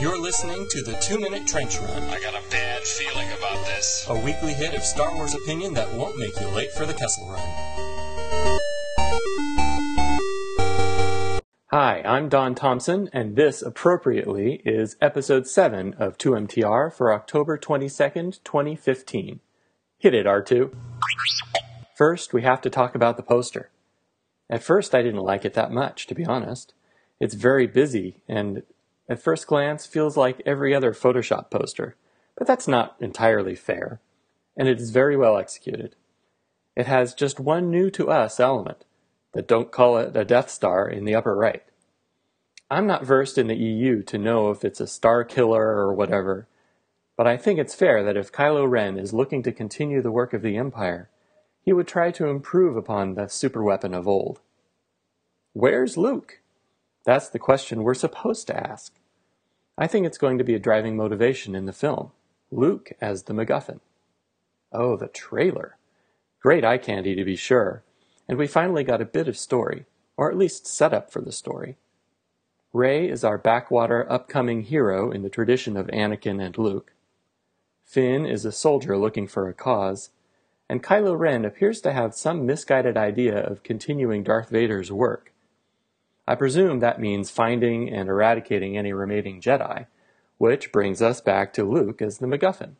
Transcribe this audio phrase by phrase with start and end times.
[0.00, 4.06] You're listening to the Two Minute Trench Run, I got a bad feeling about this.
[4.08, 7.28] a weekly hit of Star Wars opinion that won't make you late for the Kessel
[7.28, 7.46] Run.
[11.70, 18.42] Hi, I'm Don Thompson, and this, appropriately, is episode 7 of 2MTR for October 22nd,
[18.42, 19.40] 2015.
[19.98, 20.74] Hit it, R2.
[21.94, 23.68] First, we have to talk about the poster.
[24.48, 26.72] At first, I didn't like it that much, to be honest.
[27.20, 28.62] It's very busy, and
[29.10, 31.96] at first glance feels like every other Photoshop poster,
[32.38, 34.00] but that's not entirely fair,
[34.56, 35.96] and it is very well executed.
[36.76, 38.84] It has just one new to us element,
[39.32, 41.64] that don't call it a Death Star in the upper right.
[42.70, 46.46] I'm not versed in the EU to know if it's a star killer or whatever,
[47.16, 50.32] but I think it's fair that if Kylo Ren is looking to continue the work
[50.32, 51.10] of the Empire,
[51.62, 54.40] he would try to improve upon the superweapon of old.
[55.52, 56.40] Where's Luke?
[57.04, 58.94] That's the question we're supposed to ask.
[59.80, 62.12] I think it's going to be a driving motivation in the film.
[62.50, 63.80] Luke as the MacGuffin.
[64.70, 65.78] Oh, the trailer.
[66.42, 67.82] Great eye candy to be sure,
[68.28, 69.86] and we finally got a bit of story,
[70.18, 71.78] or at least setup for the story.
[72.74, 76.92] Rey is our backwater upcoming hero in the tradition of Anakin and Luke.
[77.82, 80.10] Finn is a soldier looking for a cause,
[80.68, 85.29] and Kylo Ren appears to have some misguided idea of continuing Darth Vader's work.
[86.30, 89.88] I presume that means finding and eradicating any remaining Jedi,
[90.38, 92.74] which brings us back to Luke as the MacGuffin.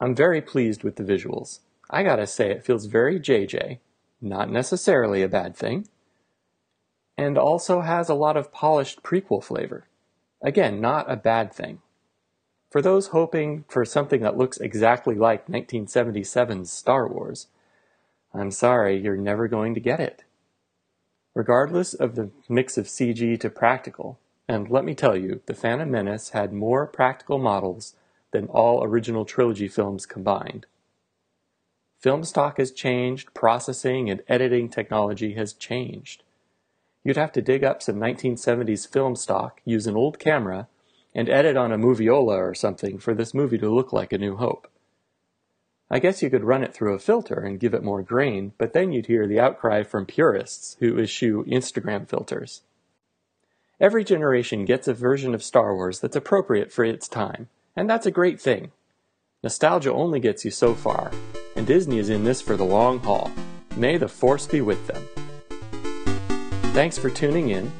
[0.00, 1.58] I'm very pleased with the visuals.
[1.90, 3.80] I gotta say, it feels very JJ,
[4.20, 5.88] not necessarily a bad thing,
[7.18, 9.88] and also has a lot of polished prequel flavor.
[10.40, 11.80] Again, not a bad thing.
[12.70, 17.48] For those hoping for something that looks exactly like 1977's Star Wars,
[18.32, 20.22] I'm sorry, you're never going to get it.
[21.34, 25.88] Regardless of the mix of CG to practical, and let me tell you, The Phantom
[25.88, 27.94] Menace had more practical models
[28.32, 30.66] than all original trilogy films combined.
[32.00, 36.22] Film stock has changed, processing and editing technology has changed.
[37.04, 40.66] You'd have to dig up some 1970s film stock, use an old camera,
[41.14, 44.36] and edit on a moviola or something for this movie to look like A New
[44.36, 44.68] Hope.
[45.90, 48.72] I guess you could run it through a filter and give it more grain, but
[48.72, 52.62] then you'd hear the outcry from purists who issue Instagram filters.
[53.80, 58.06] Every generation gets a version of Star Wars that's appropriate for its time, and that's
[58.06, 58.70] a great thing.
[59.42, 61.10] Nostalgia only gets you so far,
[61.56, 63.32] and Disney is in this for the long haul.
[63.76, 65.02] May the Force be with them.
[66.72, 67.72] Thanks for tuning in.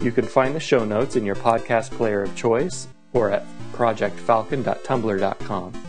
[0.00, 5.87] You can find the show notes in your podcast player of choice or at projectfalcon.tumblr.com.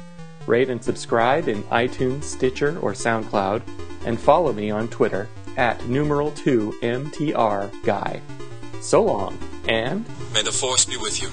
[0.49, 3.61] Rate and subscribe in iTunes, Stitcher, or SoundCloud,
[4.07, 8.19] and follow me on Twitter at numeral 2 MTR Guy.
[8.81, 9.37] So long,
[9.67, 11.29] and May the force be with you.